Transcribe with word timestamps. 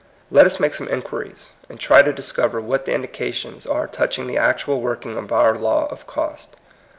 Let 0.31 0.47
us 0.47 0.59
make 0.59 0.73
some 0.73 0.87
inquiries, 0.89 1.49
and 1.69 1.79
try 1.79 2.01
to 2.01 2.11
discover 2.11 2.59
what 2.59 2.85
the 2.87 2.91
indications 2.95 3.67
are 3.67 3.85
touching 3.85 4.25
the 4.25 4.35
actual 4.35 4.81
working 4.81 5.15
of 5.15 5.31
our 5.31 5.53
law 5.55 5.85
of 5.91 6.07
cost. 6.07 6.55